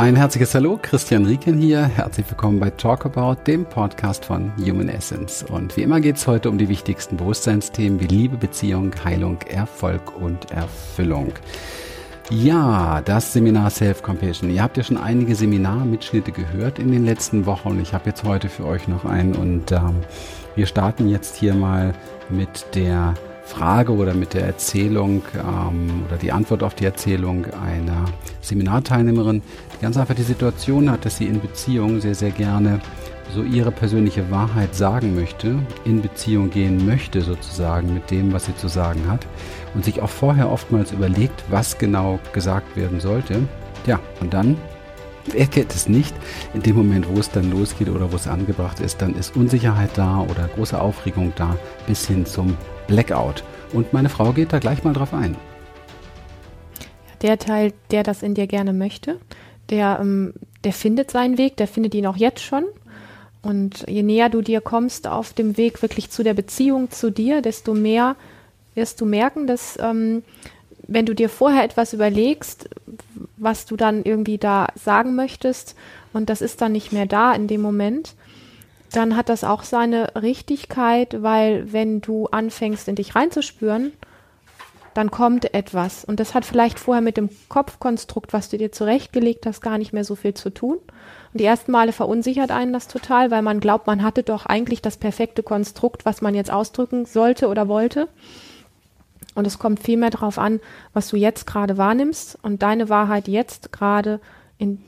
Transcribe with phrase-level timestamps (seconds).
[0.00, 1.82] Ein herzliches Hallo, Christian Rieken hier.
[1.82, 5.42] Herzlich willkommen bei Talk About, dem Podcast von Human Essence.
[5.42, 10.16] Und wie immer geht es heute um die wichtigsten Bewusstseinsthemen wie Liebe, Beziehung, Heilung, Erfolg
[10.18, 11.34] und Erfüllung.
[12.30, 14.48] Ja, das Seminar Self-Compassion.
[14.48, 17.78] Ihr habt ja schon einige Seminarmitschnitte gehört in den letzten Wochen.
[17.78, 19.96] Ich habe jetzt heute für euch noch einen und ähm,
[20.56, 21.92] wir starten jetzt hier mal
[22.30, 23.12] mit der
[23.50, 28.04] Frage oder mit der Erzählung ähm, oder die Antwort auf die Erzählung einer
[28.40, 29.42] Seminarteilnehmerin,
[29.74, 32.80] die ganz einfach die Situation hat, dass sie in Beziehung sehr, sehr gerne
[33.34, 38.56] so ihre persönliche Wahrheit sagen möchte, in Beziehung gehen möchte sozusagen mit dem, was sie
[38.56, 39.26] zu sagen hat
[39.74, 43.42] und sich auch vorher oftmals überlegt, was genau gesagt werden sollte.
[43.86, 44.56] Ja, und dann
[45.26, 46.14] Wer kennt es nicht?
[46.54, 49.90] In dem Moment, wo es dann losgeht oder wo es angebracht ist, dann ist Unsicherheit
[49.94, 52.56] da oder große Aufregung da bis hin zum
[52.90, 53.44] Blackout.
[53.72, 55.36] Und meine Frau geht da gleich mal drauf ein.
[57.22, 59.20] Der Teil, der das in dir gerne möchte,
[59.70, 62.64] der, ähm, der findet seinen Weg, der findet ihn auch jetzt schon.
[63.42, 67.40] Und je näher du dir kommst auf dem Weg wirklich zu der Beziehung zu dir,
[67.40, 68.16] desto mehr
[68.74, 70.22] wirst du merken, dass ähm,
[70.88, 72.68] wenn du dir vorher etwas überlegst,
[73.36, 75.76] was du dann irgendwie da sagen möchtest,
[76.12, 78.16] und das ist dann nicht mehr da in dem Moment,
[78.92, 83.92] dann hat das auch seine Richtigkeit, weil wenn du anfängst, in dich reinzuspüren,
[84.94, 86.04] dann kommt etwas.
[86.04, 89.92] Und das hat vielleicht vorher mit dem Kopfkonstrukt, was du dir zurechtgelegt hast, gar nicht
[89.92, 90.78] mehr so viel zu tun.
[91.32, 94.82] Und die ersten Male verunsichert einen das total, weil man glaubt, man hatte doch eigentlich
[94.82, 98.08] das perfekte Konstrukt, was man jetzt ausdrücken sollte oder wollte.
[99.36, 100.58] Und es kommt viel mehr darauf an,
[100.92, 104.18] was du jetzt gerade wahrnimmst und deine Wahrheit jetzt gerade
[104.58, 104.82] in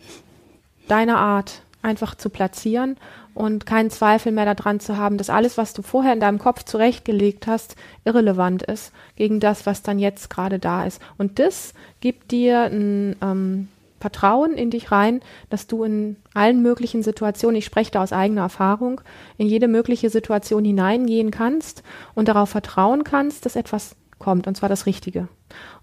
[0.88, 2.96] deiner Art einfach zu platzieren
[3.34, 6.64] und keinen Zweifel mehr daran zu haben, dass alles, was du vorher in deinem Kopf
[6.64, 11.00] zurechtgelegt hast, irrelevant ist gegen das, was dann jetzt gerade da ist.
[11.18, 13.68] Und das gibt dir ein ähm,
[14.00, 18.42] Vertrauen in dich rein, dass du in allen möglichen Situationen, ich spreche da aus eigener
[18.42, 19.00] Erfahrung,
[19.38, 21.82] in jede mögliche Situation hineingehen kannst
[22.14, 25.28] und darauf vertrauen kannst, dass etwas kommt, und zwar das Richtige.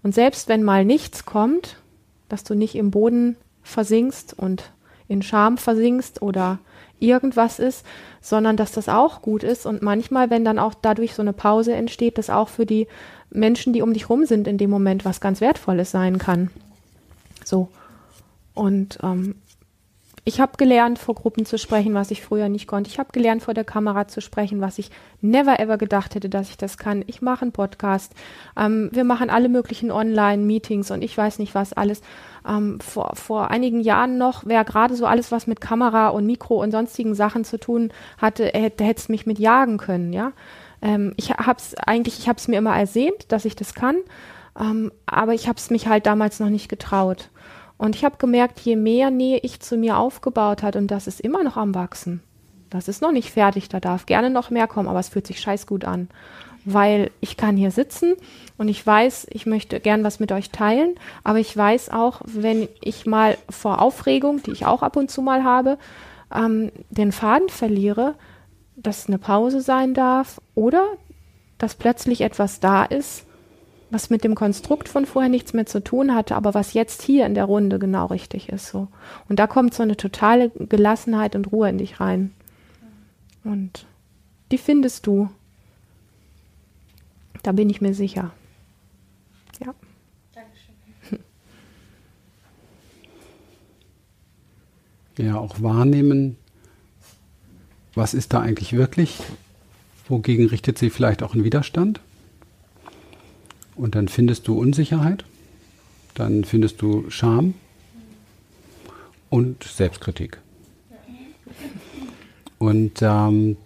[0.02, 1.76] Und selbst wenn mal nichts kommt,
[2.28, 4.70] dass du nicht im Boden versinkst und
[5.08, 6.58] in Scham versinkst oder
[7.00, 7.84] irgendwas ist,
[8.20, 11.74] sondern dass das auch gut ist und manchmal, wenn dann auch dadurch so eine Pause
[11.74, 12.86] entsteht, das auch für die
[13.30, 16.50] Menschen, die um dich rum sind, in dem Moment was ganz Wertvolles sein kann.
[17.44, 17.68] So.
[18.54, 19.36] Und ähm,
[20.30, 22.88] ich habe gelernt, vor Gruppen zu sprechen, was ich früher nicht konnte.
[22.88, 26.50] Ich habe gelernt, vor der Kamera zu sprechen, was ich never ever gedacht hätte, dass
[26.50, 27.02] ich das kann.
[27.08, 28.12] Ich mache einen Podcast.
[28.56, 32.00] Ähm, wir machen alle möglichen Online-Meetings und ich weiß nicht was alles.
[32.48, 36.62] Ähm, vor, vor einigen Jahren noch, wer gerade so alles, was mit Kamera und Mikro
[36.62, 40.30] und sonstigen Sachen zu tun hatte, hätte es mich mit jagen können, ja.
[40.80, 43.96] Ähm, ich habe es eigentlich, ich habe es mir immer ersehnt, dass ich das kann,
[44.58, 47.30] ähm, aber ich habe es mich halt damals noch nicht getraut.
[47.80, 51.18] Und ich habe gemerkt, je mehr Nähe ich zu mir aufgebaut hat, und das ist
[51.18, 52.22] immer noch am Wachsen.
[52.68, 55.40] Das ist noch nicht fertig, da darf gerne noch mehr kommen, aber es fühlt sich
[55.40, 56.10] scheiß gut an.
[56.66, 58.16] Weil ich kann hier sitzen
[58.58, 62.68] und ich weiß, ich möchte gern was mit euch teilen, aber ich weiß auch, wenn
[62.82, 65.78] ich mal vor Aufregung, die ich auch ab und zu mal habe,
[66.34, 68.14] ähm, den Faden verliere,
[68.76, 70.86] dass eine Pause sein darf oder
[71.56, 73.24] dass plötzlich etwas da ist,
[73.90, 77.26] was mit dem Konstrukt von vorher nichts mehr zu tun hatte, aber was jetzt hier
[77.26, 78.68] in der Runde genau richtig ist.
[78.68, 78.88] So.
[79.28, 82.32] Und da kommt so eine totale Gelassenheit und Ruhe in dich rein.
[83.44, 83.86] Und
[84.52, 85.30] die findest du.
[87.42, 88.32] Da bin ich mir sicher.
[89.64, 89.74] Ja.
[90.34, 90.74] Dankeschön.
[95.16, 96.36] Ja, auch wahrnehmen,
[97.94, 99.18] was ist da eigentlich wirklich?
[100.08, 102.00] Wogegen richtet sie vielleicht auch einen Widerstand?
[103.80, 105.24] Und dann findest du Unsicherheit,
[106.14, 107.54] dann findest du Scham
[109.30, 110.36] und Selbstkritik.
[112.58, 113.56] Und ähm,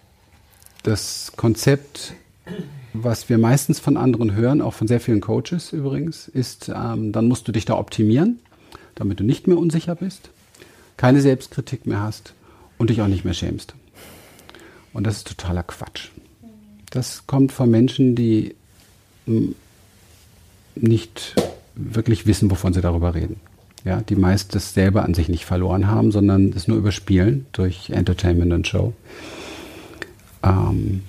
[0.84, 2.14] das Konzept,
[2.92, 7.26] was wir meistens von anderen hören, auch von sehr vielen Coaches übrigens, ist, ähm, dann
[7.26, 8.38] musst du dich da optimieren,
[8.94, 10.30] damit du nicht mehr unsicher bist,
[10.96, 12.34] keine Selbstkritik mehr hast
[12.78, 13.74] und dich auch nicht mehr schämst.
[14.92, 16.10] Und das ist totaler Quatsch.
[16.90, 18.54] Das kommt von Menschen, die
[20.76, 21.34] nicht
[21.74, 23.40] wirklich wissen, wovon sie darüber reden.
[23.84, 27.90] Ja, die meist das selber an sich nicht verloren haben, sondern es nur überspielen durch
[27.90, 28.94] Entertainment und Show.
[30.42, 31.02] Ähm,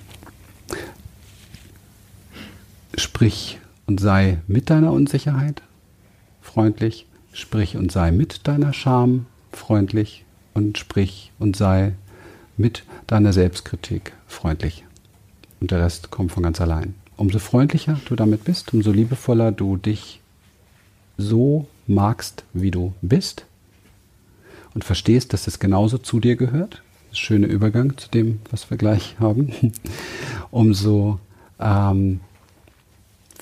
[2.96, 5.62] sprich und sei mit deiner Unsicherheit
[6.42, 11.94] freundlich, sprich und sei mit deiner Scham freundlich und sprich und sei
[12.58, 14.84] mit deiner Selbstkritik freundlich.
[15.60, 19.76] Und der Rest kommt von ganz allein umso freundlicher du damit bist, umso liebevoller du
[19.76, 20.20] dich
[21.18, 23.46] so magst, wie du bist,
[24.74, 26.82] und verstehst, dass es genauso zu dir gehört,
[27.12, 29.50] schöner Übergang zu dem, was wir gleich haben,
[30.50, 31.18] umso
[31.58, 32.20] ähm,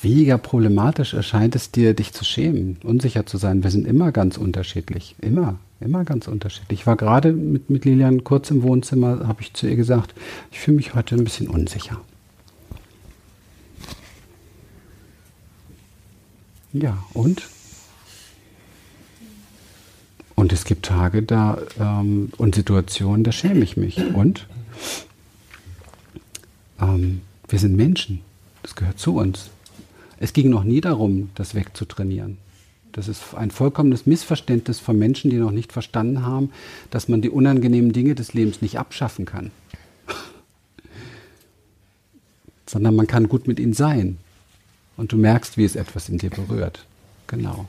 [0.01, 3.65] weniger problematisch erscheint es dir, dich zu schämen, unsicher zu sein.
[3.65, 5.17] Wir sind immer ganz unterschiedlich.
[5.21, 6.81] Immer, immer ganz unterschiedlich.
[6.81, 10.15] Ich war gerade mit, mit Lilian kurz im Wohnzimmer, habe ich zu ihr gesagt,
[10.53, 12.01] ich fühle mich heute ein bisschen unsicher.
[16.75, 17.49] Ja, und?
[20.35, 23.99] Und es gibt Tage da ähm, und Situationen, da schäme ich mich.
[24.13, 24.49] Und
[26.81, 28.23] ähm, wir sind Menschen.
[28.63, 29.51] Das gehört zu uns.
[30.19, 32.39] Es ging noch nie darum, das wegzutrainieren.
[32.91, 36.51] Das ist ein vollkommenes Missverständnis von Menschen, die noch nicht verstanden haben,
[36.91, 39.53] dass man die unangenehmen Dinge des Lebens nicht abschaffen kann.
[42.67, 44.19] Sondern man kann gut mit ihnen sein.
[44.97, 46.87] Und du merkst, wie es etwas in dir berührt.
[47.27, 47.67] Genau.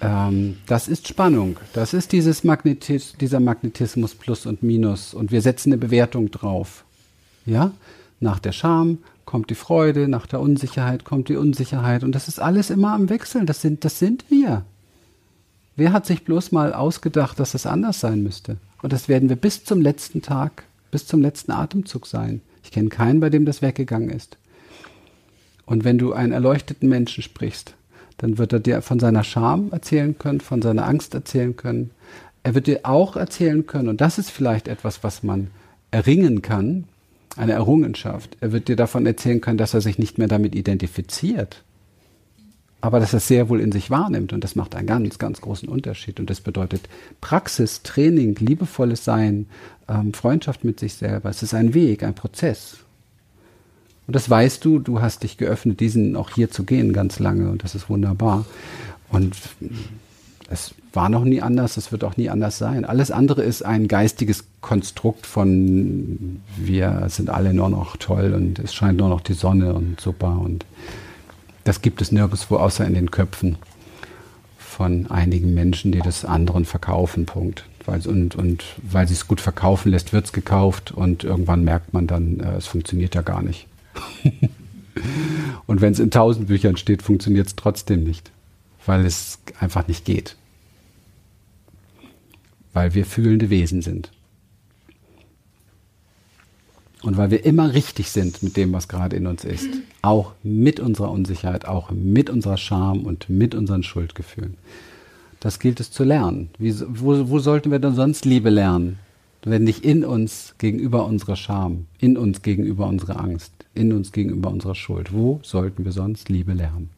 [0.00, 1.56] Ähm, das ist Spannung.
[1.72, 5.14] Das ist dieses Magnetis dieser Magnetismus Plus und Minus.
[5.14, 6.84] Und wir setzen eine Bewertung drauf.
[7.46, 7.72] Ja?
[8.20, 12.04] Nach der Scham kommt die Freude, nach der Unsicherheit kommt die Unsicherheit.
[12.04, 13.46] Und das ist alles immer am Wechseln.
[13.46, 14.64] Das sind, das sind wir.
[15.74, 18.56] Wer hat sich bloß mal ausgedacht, dass es anders sein müsste?
[18.82, 22.40] Und das werden wir bis zum letzten Tag, bis zum letzten Atemzug sein.
[22.62, 24.38] Ich kenne keinen, bei dem das weggegangen ist.
[25.66, 27.74] Und wenn du einen erleuchteten Menschen sprichst,
[28.18, 31.90] dann wird er dir von seiner Scham erzählen können, von seiner Angst erzählen können.
[32.42, 35.48] Er wird dir auch erzählen können, und das ist vielleicht etwas, was man
[35.90, 36.84] erringen kann,
[37.36, 38.36] eine Errungenschaft.
[38.40, 41.62] Er wird dir davon erzählen können, dass er sich nicht mehr damit identifiziert,
[42.80, 44.32] aber dass er es sehr wohl in sich wahrnimmt.
[44.32, 46.20] Und das macht einen ganz, ganz großen Unterschied.
[46.20, 46.88] Und das bedeutet
[47.20, 49.46] Praxis, Training, liebevolles Sein,
[49.88, 51.28] ähm, Freundschaft mit sich selber.
[51.28, 52.78] Es ist ein Weg, ein Prozess.
[54.06, 57.50] Und das weißt du, du hast dich geöffnet, diesen auch hier zu gehen ganz lange
[57.50, 58.44] und das ist wunderbar.
[59.10, 59.36] Und
[60.48, 62.84] es war noch nie anders, es wird auch nie anders sein.
[62.84, 68.74] Alles andere ist ein geistiges Konstrukt von wir sind alle nur noch toll und es
[68.74, 70.64] scheint nur noch die Sonne und super und
[71.64, 73.56] das gibt es nirgendwo außer in den Köpfen
[74.56, 77.64] von einigen Menschen, die das anderen verkaufen, Punkt.
[77.86, 82.06] Und, und weil sie es gut verkaufen lässt, wird es gekauft und irgendwann merkt man
[82.06, 83.68] dann, äh, es funktioniert ja gar nicht.
[85.66, 88.30] Und wenn es in tausend Büchern steht, funktioniert es trotzdem nicht,
[88.84, 90.36] weil es einfach nicht geht.
[92.72, 94.10] Weil wir fühlende Wesen sind.
[97.02, 99.68] Und weil wir immer richtig sind mit dem, was gerade in uns ist.
[100.02, 104.56] Auch mit unserer Unsicherheit, auch mit unserer Scham und mit unseren Schuldgefühlen.
[105.40, 106.50] Das gilt es zu lernen.
[106.58, 108.98] Wie, wo, wo sollten wir denn sonst Liebe lernen?
[109.48, 114.50] Wenn nicht in uns gegenüber unserer Scham, in uns gegenüber unserer Angst, in uns gegenüber
[114.50, 115.12] unserer Schuld.
[115.12, 116.90] Wo sollten wir sonst Liebe lernen?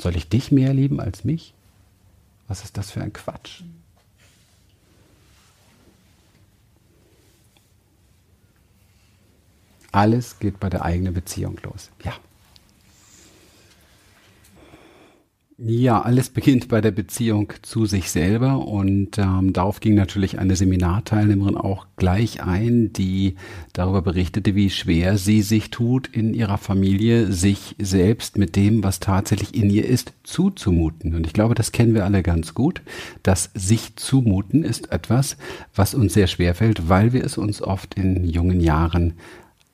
[0.00, 1.54] Soll ich dich mehr lieben als mich?
[2.48, 3.62] Was ist das für ein Quatsch?
[9.92, 11.92] Alles geht bei der eigenen Beziehung los.
[12.02, 12.14] Ja.
[15.56, 20.56] Ja, alles beginnt bei der Beziehung zu sich selber und ähm, darauf ging natürlich eine
[20.56, 23.36] Seminarteilnehmerin auch gleich ein, die
[23.72, 28.98] darüber berichtete, wie schwer sie sich tut, in ihrer Familie sich selbst mit dem, was
[28.98, 31.14] tatsächlich in ihr ist, zuzumuten.
[31.14, 32.82] Und ich glaube, das kennen wir alle ganz gut.
[33.22, 35.36] Das sich zumuten ist etwas,
[35.72, 39.14] was uns sehr schwer fällt, weil wir es uns oft in jungen Jahren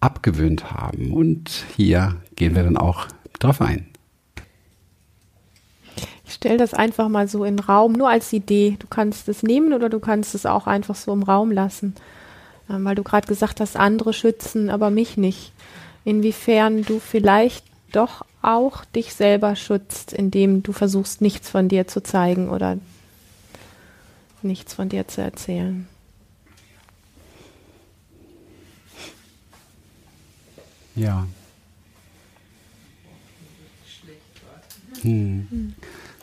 [0.00, 1.10] abgewöhnt haben.
[1.10, 3.06] Und hier gehen wir dann auch
[3.38, 3.89] drauf ein.
[6.30, 8.76] Ich stelle das einfach mal so in den Raum, nur als Idee.
[8.78, 11.96] Du kannst es nehmen oder du kannst es auch einfach so im Raum lassen.
[12.70, 15.50] Ähm, weil du gerade gesagt hast, andere schützen, aber mich nicht.
[16.04, 22.00] Inwiefern du vielleicht doch auch dich selber schützt, indem du versuchst, nichts von dir zu
[22.00, 22.78] zeigen oder
[24.40, 25.88] nichts von dir zu erzählen.
[30.94, 31.26] Ja.
[35.02, 35.48] Hm.
[35.50, 35.74] hm.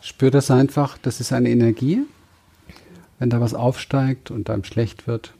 [0.07, 1.99] Spür das einfach, das ist eine Energie.
[3.19, 5.33] Wenn da was aufsteigt und einem schlecht wird,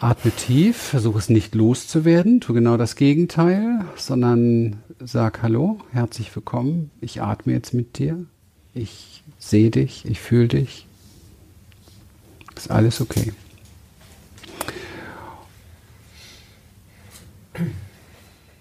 [0.00, 6.90] atme tief, versuche es nicht loszuwerden, tu genau das Gegenteil, sondern sag Hallo, herzlich willkommen,
[7.00, 8.26] ich atme jetzt mit dir,
[8.74, 10.88] ich sehe dich, ich fühle dich,
[12.56, 13.32] ist alles okay.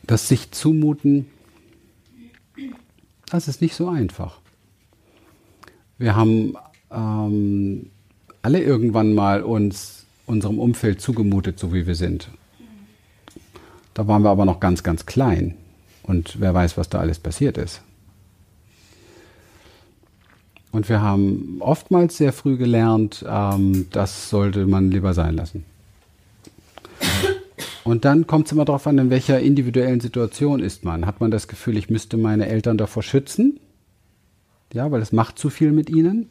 [0.04, 1.26] Das sich zumuten,
[3.32, 4.45] das ist nicht so einfach.
[5.98, 6.56] Wir haben
[6.92, 7.90] ähm,
[8.42, 12.30] alle irgendwann mal uns unserem Umfeld zugemutet, so wie wir sind.
[13.94, 15.56] Da waren wir aber noch ganz, ganz klein.
[16.04, 17.82] Und wer weiß, was da alles passiert ist.
[20.72, 25.64] Und wir haben oftmals sehr früh gelernt, ähm, das sollte man lieber sein lassen.
[27.86, 31.06] Und dann kommt es immer darauf an, in welcher individuellen Situation ist man.
[31.06, 33.60] Hat man das Gefühl, ich müsste meine Eltern davor schützen?
[34.74, 36.30] Ja, weil es macht zu viel mit ihnen.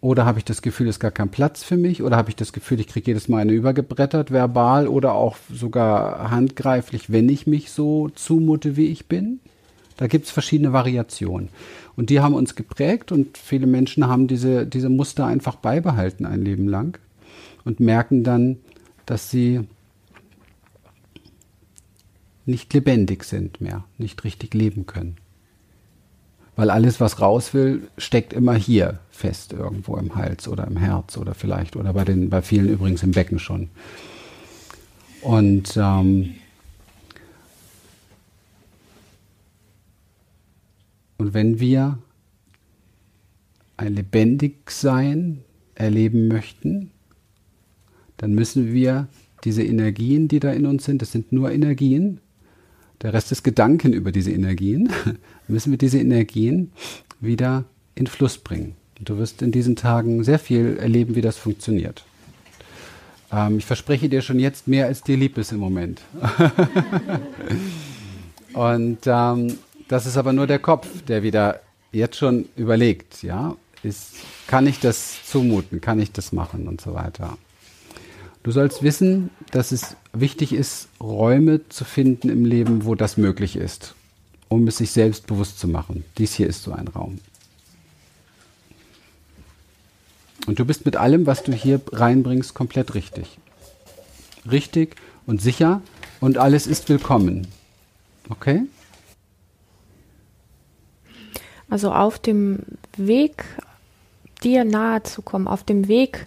[0.00, 2.02] Oder habe ich das Gefühl, es ist gar kein Platz für mich?
[2.02, 6.30] Oder habe ich das Gefühl, ich kriege jedes Mal eine übergebrettert, verbal oder auch sogar
[6.30, 9.40] handgreiflich, wenn ich mich so zumute, wie ich bin?
[9.96, 11.48] Da gibt es verschiedene Variationen.
[11.96, 16.42] Und die haben uns geprägt und viele Menschen haben diese, diese Muster einfach beibehalten ein
[16.42, 16.98] Leben lang
[17.64, 18.58] und merken dann,
[19.06, 19.60] dass sie
[22.44, 25.16] nicht lebendig sind mehr, nicht richtig leben können.
[26.56, 31.16] Weil alles, was raus will, steckt immer hier fest, irgendwo im Hals oder im Herz
[31.16, 33.70] oder vielleicht, oder bei, den, bei vielen übrigens im Becken schon.
[35.22, 36.34] Und ähm,
[41.24, 41.98] Und wenn wir
[43.76, 45.40] ein Lebendigsein
[45.74, 46.90] erleben möchten,
[48.16, 49.08] dann müssen wir
[49.44, 52.20] diese Energien, die da in uns sind, das sind nur Energien,
[53.04, 54.90] der Rest ist Gedanken über diese Energien,
[55.48, 56.72] müssen wir diese Energien
[57.20, 58.74] wieder in Fluss bringen.
[58.98, 62.04] Du wirst in diesen Tagen sehr viel erleben, wie das funktioniert.
[63.30, 66.00] Ähm, ich verspreche dir schon jetzt mehr, als dir lieb ist im Moment.
[68.54, 69.58] Und ähm,
[69.88, 71.60] das ist aber nur der Kopf, der wieder
[71.92, 74.14] jetzt schon überlegt, ja, ist,
[74.46, 77.36] kann ich das zumuten, kann ich das machen und so weiter.
[78.44, 83.56] Du sollst wissen, dass es wichtig ist, Räume zu finden im Leben, wo das möglich
[83.56, 83.94] ist,
[84.50, 86.04] um es sich selbst bewusst zu machen.
[86.18, 87.20] Dies hier ist so ein Raum.
[90.46, 93.38] Und du bist mit allem, was du hier reinbringst, komplett richtig.
[94.50, 94.96] Richtig
[95.26, 95.80] und sicher
[96.20, 97.46] und alles ist willkommen.
[98.28, 98.64] Okay?
[101.70, 102.58] Also auf dem
[102.98, 103.46] Weg,
[104.42, 106.26] dir nahe zu kommen, auf dem Weg,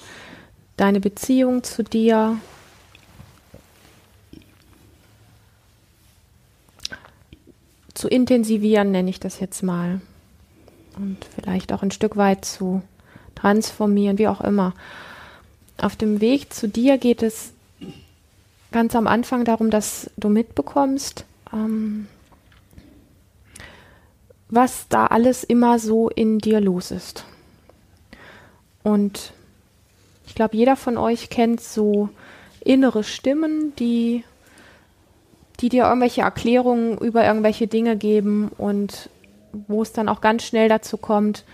[0.77, 2.39] deine Beziehung zu dir
[7.93, 9.99] zu intensivieren, nenne ich das jetzt mal.
[10.97, 12.81] Und vielleicht auch ein Stück weit zu
[13.35, 14.73] transformieren, wie auch immer.
[15.77, 17.51] Auf dem Weg zu dir geht es
[18.71, 22.07] ganz am Anfang darum, dass du mitbekommst, ähm,
[24.49, 27.25] was da alles immer so in dir los ist.
[28.83, 29.33] Und
[30.27, 32.09] ich glaube, jeder von euch kennt so
[32.63, 34.23] innere Stimmen, die,
[35.59, 39.09] die dir irgendwelche Erklärungen über irgendwelche Dinge geben und
[39.67, 41.45] wo es dann auch ganz schnell dazu kommt,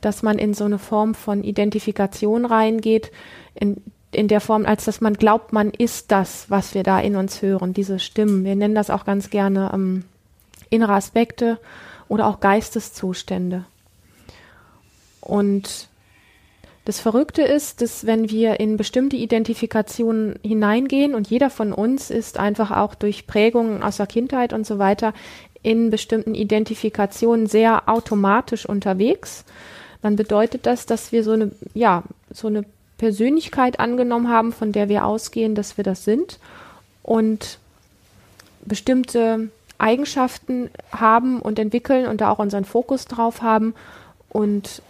[0.00, 3.12] dass man in so eine Form von Identifikation reingeht,
[3.54, 3.76] in,
[4.10, 7.42] in der Form, als dass man glaubt, man ist das, was wir da in uns
[7.42, 8.44] hören, diese Stimmen.
[8.44, 10.04] Wir nennen das auch ganz gerne ähm,
[10.70, 11.58] innere Aspekte
[12.08, 13.64] oder auch Geisteszustände.
[15.20, 15.88] Und
[16.84, 22.38] das Verrückte ist, dass wenn wir in bestimmte Identifikationen hineingehen und jeder von uns ist
[22.38, 25.14] einfach auch durch Prägungen aus der Kindheit und so weiter
[25.62, 29.44] in bestimmten Identifikationen sehr automatisch unterwegs,
[30.02, 32.64] dann bedeutet das, dass wir so eine, ja, so eine
[32.98, 36.40] Persönlichkeit angenommen haben, von der wir ausgehen, dass wir das sind
[37.04, 37.58] und
[38.64, 43.74] bestimmte Eigenschaften haben und entwickeln und da auch unseren Fokus drauf haben
[44.28, 44.82] und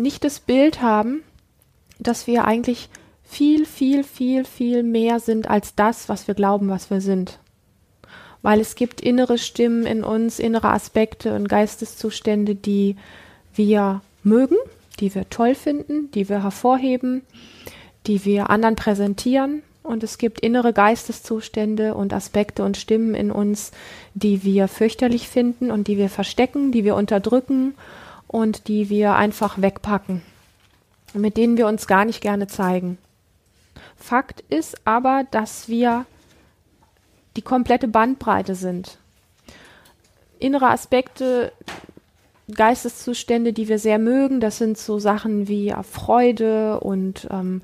[0.00, 1.22] nicht das Bild haben,
[1.98, 2.88] dass wir eigentlich
[3.22, 7.38] viel, viel, viel, viel mehr sind als das, was wir glauben, was wir sind.
[8.42, 12.96] Weil es gibt innere Stimmen in uns, innere Aspekte und Geisteszustände, die
[13.54, 14.56] wir mögen,
[14.98, 17.22] die wir toll finden, die wir hervorheben,
[18.06, 23.72] die wir anderen präsentieren und es gibt innere Geisteszustände und Aspekte und Stimmen in uns,
[24.14, 27.74] die wir fürchterlich finden und die wir verstecken, die wir unterdrücken
[28.30, 30.22] und die wir einfach wegpacken,
[31.14, 32.96] mit denen wir uns gar nicht gerne zeigen.
[33.96, 36.06] Fakt ist aber, dass wir
[37.36, 38.98] die komplette Bandbreite sind.
[40.38, 41.50] Innere Aspekte,
[42.54, 47.62] Geisteszustände, die wir sehr mögen, das sind so Sachen wie Freude und ähm,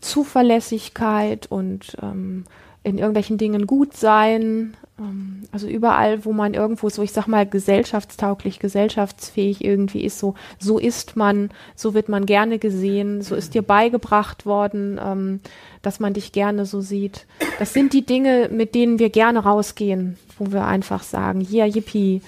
[0.00, 2.44] Zuverlässigkeit und ähm,
[2.84, 4.76] in irgendwelchen Dingen gut sein.
[4.98, 10.34] Ähm, also überall, wo man irgendwo so, ich sag mal, gesellschaftstauglich, gesellschaftsfähig irgendwie ist, so,
[10.58, 15.40] so ist man, so wird man gerne gesehen, so ist dir beigebracht worden, ähm,
[15.82, 17.26] dass man dich gerne so sieht.
[17.58, 21.74] Das sind die Dinge, mit denen wir gerne rausgehen, wo wir einfach sagen, ja, yeah,
[21.74, 22.22] yippie,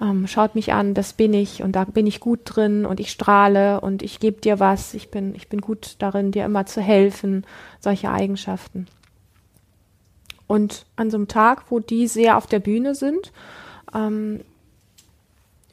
[0.00, 3.10] ähm, schaut mich an, das bin ich und da bin ich gut drin und ich
[3.10, 6.80] strahle und ich gebe dir was, ich bin, ich bin gut darin, dir immer zu
[6.80, 7.44] helfen,
[7.80, 8.86] solche Eigenschaften.
[10.52, 13.32] Und an so einem Tag, wo die sehr auf der Bühne sind,
[13.94, 14.40] ähm,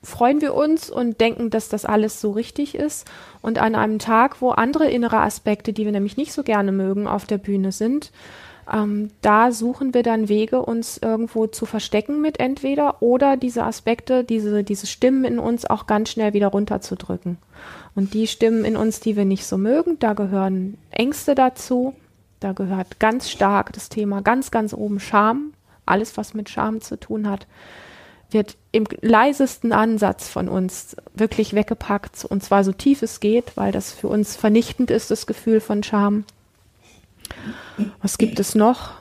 [0.02, 3.06] freuen wir uns und denken, dass das alles so richtig ist.
[3.42, 7.08] Und an einem Tag, wo andere innere Aspekte, die wir nämlich nicht so gerne mögen,
[7.08, 8.14] auf der Bühne sind,
[8.74, 14.24] ähm, da suchen wir dann Wege, uns irgendwo zu verstecken mit entweder oder diese Aspekte,
[14.24, 17.38] diese, diese Stimmen in uns auch ganz schnell wieder runterzudrücken.
[17.96, 21.96] Und die Stimmen in uns, die wir nicht so mögen, da gehören Ängste dazu,
[22.39, 25.53] da gehört ganz stark das Thema ganz, ganz oben Scham,
[25.86, 27.48] alles was mit Scham zu tun hat
[28.31, 33.72] wird im leisesten Ansatz von uns wirklich weggepackt und zwar so tief es geht, weil
[33.72, 36.25] das für uns vernichtend ist, das Gefühl von Scham.
[38.01, 38.93] Was gibt es noch?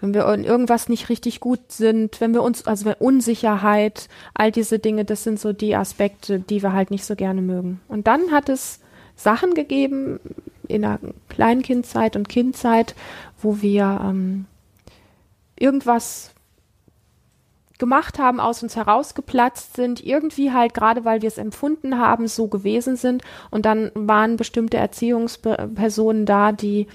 [0.00, 4.78] Wenn wir in irgendwas nicht richtig gut sind, wenn wir uns, also Unsicherheit, all diese
[4.78, 7.80] Dinge, das sind so die Aspekte, die wir halt nicht so gerne mögen.
[7.88, 8.80] Und dann hat es
[9.16, 10.20] Sachen gegeben
[10.66, 12.94] in der Kleinkindzeit und Kindzeit,
[13.40, 14.46] wo wir ähm,
[15.58, 16.32] irgendwas
[17.78, 22.48] gemacht haben, aus uns herausgeplatzt sind, irgendwie halt gerade weil wir es empfunden haben, so
[22.48, 23.22] gewesen sind.
[23.50, 26.86] Und dann waren bestimmte Erziehungspersonen da, die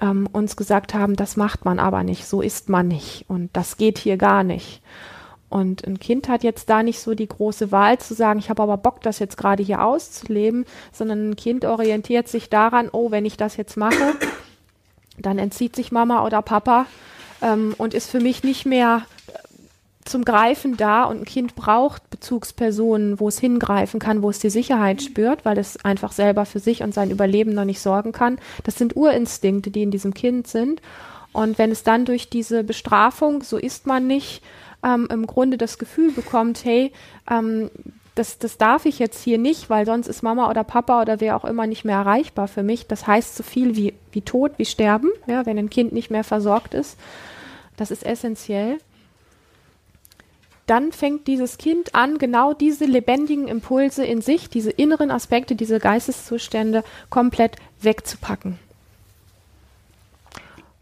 [0.00, 3.76] ähm, uns gesagt haben, das macht man aber nicht, so ist man nicht und das
[3.76, 4.82] geht hier gar nicht.
[5.56, 8.62] Und ein Kind hat jetzt da nicht so die große Wahl zu sagen, ich habe
[8.62, 13.24] aber Bock, das jetzt gerade hier auszuleben, sondern ein Kind orientiert sich daran, oh, wenn
[13.24, 14.16] ich das jetzt mache,
[15.18, 16.84] dann entzieht sich Mama oder Papa
[17.40, 19.06] ähm, und ist für mich nicht mehr
[20.04, 24.50] zum Greifen da und ein Kind braucht Bezugspersonen, wo es hingreifen kann, wo es die
[24.50, 28.38] Sicherheit spürt, weil es einfach selber für sich und sein Überleben noch nicht sorgen kann.
[28.64, 30.82] Das sind Urinstinkte, die in diesem Kind sind.
[31.32, 34.42] Und wenn es dann durch diese Bestrafung, so ist man nicht,
[34.86, 36.92] ähm, im Grunde das Gefühl bekommt, hey,
[37.30, 37.70] ähm,
[38.14, 41.36] das, das darf ich jetzt hier nicht, weil sonst ist Mama oder Papa oder wer
[41.36, 42.86] auch immer nicht mehr erreichbar für mich.
[42.86, 46.24] Das heißt so viel wie, wie Tod, wie Sterben, ja, wenn ein Kind nicht mehr
[46.24, 46.96] versorgt ist.
[47.76, 48.78] Das ist essentiell
[50.66, 55.78] dann fängt dieses Kind an, genau diese lebendigen Impulse in sich, diese inneren Aspekte, diese
[55.78, 58.58] Geisteszustände komplett wegzupacken.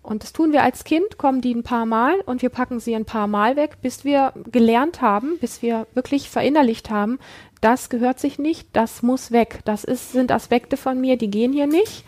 [0.04, 2.94] Und das tun wir als Kind, kommen die ein paar Mal und wir packen sie
[2.94, 7.18] ein paar Mal weg, bis wir gelernt haben, bis wir wirklich verinnerlicht haben,
[7.62, 9.60] das gehört sich nicht, das muss weg.
[9.64, 12.04] Das ist, sind Aspekte von mir, die gehen hier nicht.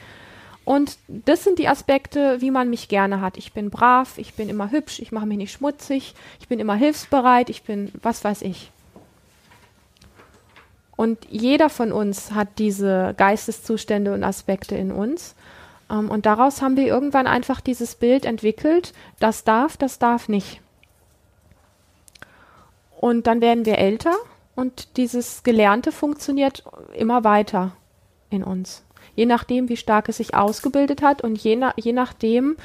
[0.67, 3.39] Und das sind die Aspekte, wie man mich gerne hat.
[3.39, 6.75] Ich bin brav, ich bin immer hübsch, ich mache mich nicht schmutzig, ich bin immer
[6.75, 8.71] hilfsbereit, ich bin was weiß ich.
[10.97, 15.35] Und jeder von uns hat diese Geisteszustände und Aspekte in uns.
[15.91, 20.61] Ähm, und daraus haben wir irgendwann einfach dieses Bild entwickelt, das darf, das darf nicht.
[23.01, 24.15] Und dann werden wir älter
[24.55, 27.73] und dieses Gelernte funktioniert immer weiter
[28.31, 32.57] in uns je nachdem, wie stark es sich ausgebildet hat und je, na, je nachdem,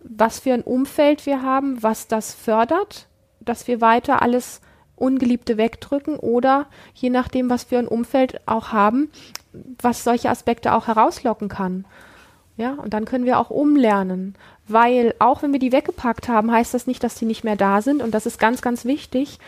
[0.00, 3.06] was für ein Umfeld wir haben, was das fördert,
[3.40, 4.60] dass wir weiter alles
[4.96, 9.10] Ungeliebte wegdrücken oder je nachdem, was wir ein Umfeld auch haben,
[9.80, 11.86] was solche Aspekte auch herauslocken kann.
[12.60, 14.34] Ja, und dann können wir auch umlernen,
[14.68, 17.80] weil auch wenn wir die weggepackt haben, heißt das nicht, dass sie nicht mehr da
[17.80, 19.38] sind und das ist ganz, ganz wichtig.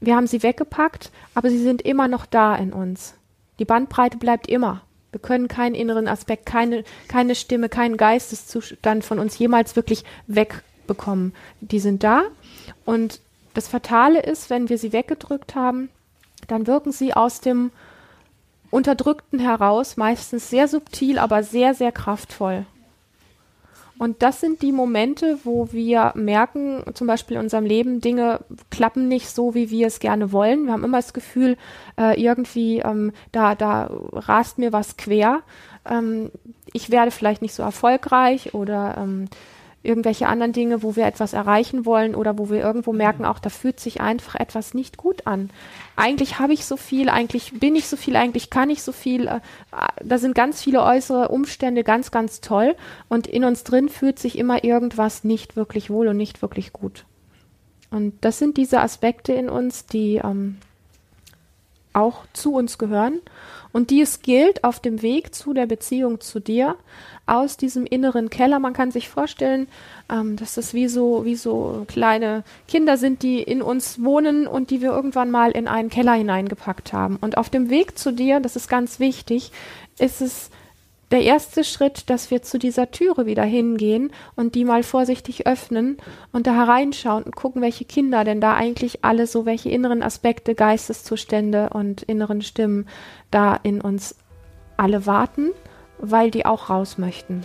[0.00, 3.14] Wir haben sie weggepackt, aber sie sind immer noch da in uns.
[3.60, 4.80] Die Bandbreite bleibt immer.
[5.12, 11.34] Wir können keinen inneren Aspekt, keine, keine Stimme, keinen Geisteszustand von uns jemals wirklich wegbekommen.
[11.60, 12.24] Die sind da.
[12.84, 13.20] Und
[13.54, 15.88] das Fatale ist, wenn wir sie weggedrückt haben,
[16.48, 17.70] dann wirken sie aus dem
[18.70, 22.66] Unterdrückten heraus, meistens sehr subtil, aber sehr, sehr kraftvoll.
[23.96, 29.06] Und das sind die Momente, wo wir merken, zum Beispiel in unserem Leben, Dinge klappen
[29.06, 30.66] nicht so, wie wir es gerne wollen.
[30.66, 31.56] Wir haben immer das Gefühl,
[31.98, 35.42] äh, irgendwie, ähm, da, da rast mir was quer.
[35.88, 36.32] Ähm,
[36.72, 39.26] ich werde vielleicht nicht so erfolgreich oder ähm,
[39.84, 43.50] irgendwelche anderen Dinge, wo wir etwas erreichen wollen oder wo wir irgendwo merken, auch da
[43.50, 45.50] fühlt sich einfach etwas nicht gut an.
[45.96, 49.26] Eigentlich habe ich so viel, eigentlich bin ich so viel, eigentlich kann ich so viel.
[49.26, 49.40] Äh,
[50.02, 52.74] da sind ganz viele äußere Umstände ganz, ganz toll
[53.08, 57.04] und in uns drin fühlt sich immer irgendwas nicht wirklich wohl und nicht wirklich gut.
[57.90, 60.56] Und das sind diese Aspekte in uns, die ähm,
[61.94, 63.20] auch zu uns gehören
[63.74, 66.76] und die es gilt, auf dem Weg zu der Beziehung zu dir,
[67.26, 69.66] aus diesem inneren Keller, man kann sich vorstellen,
[70.08, 74.70] ähm, dass das wie so, wie so kleine Kinder sind, die in uns wohnen und
[74.70, 77.16] die wir irgendwann mal in einen Keller hineingepackt haben.
[77.20, 79.50] Und auf dem Weg zu dir, das ist ganz wichtig,
[79.98, 80.50] ist es
[81.10, 85.98] der erste Schritt, dass wir zu dieser Türe wieder hingehen und die mal vorsichtig öffnen
[86.32, 90.54] und da hereinschauen und gucken, welche Kinder denn da eigentlich alle so, welche inneren Aspekte,
[90.54, 92.86] Geisteszustände und inneren Stimmen
[93.30, 94.16] da in uns
[94.76, 95.50] alle warten,
[95.98, 97.44] weil die auch raus möchten.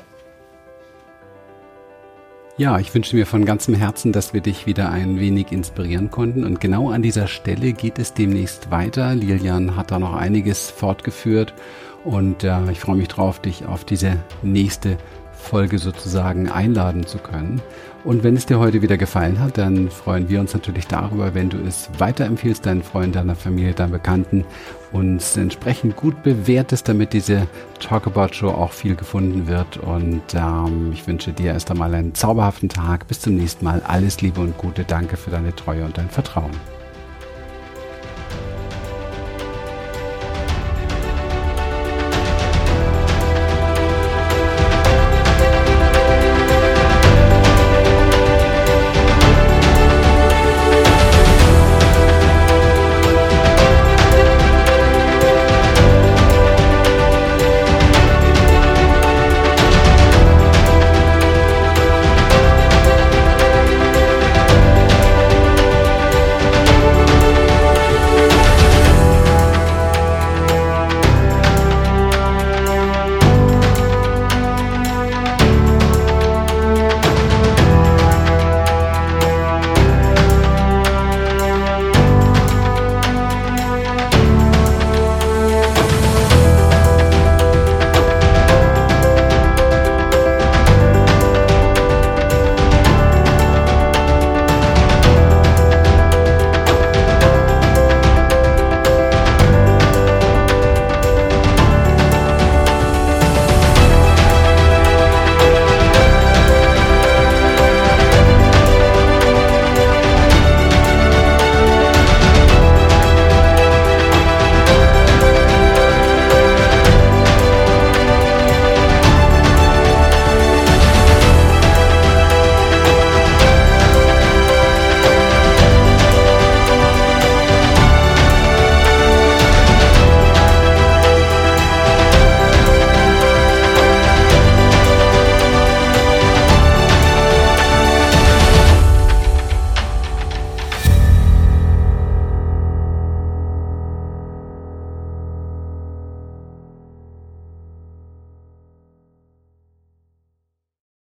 [2.60, 6.44] Ja, ich wünsche mir von ganzem Herzen, dass wir dich wieder ein wenig inspirieren konnten.
[6.44, 9.16] Und genau an dieser Stelle geht es demnächst weiter.
[9.16, 11.54] Lilian hat da noch einiges fortgeführt.
[12.04, 14.98] Und äh, ich freue mich drauf, dich auf diese nächste
[15.40, 17.62] Folge sozusagen einladen zu können.
[18.04, 21.50] Und wenn es dir heute wieder gefallen hat, dann freuen wir uns natürlich darüber, wenn
[21.50, 24.46] du es weiterempfiehlst, deinen Freunden, deiner Familie, deinen Bekannten,
[24.92, 27.48] uns entsprechend gut bewertest, damit diese
[27.80, 29.78] Talkabout Show auch viel gefunden wird.
[29.78, 33.08] Und ähm, ich wünsche dir erst einmal einen zauberhaften Tag.
[33.08, 33.82] Bis zum nächsten Mal.
[33.86, 34.86] Alles Liebe und Gute.
[34.86, 36.79] Danke für deine Treue und dein Vertrauen.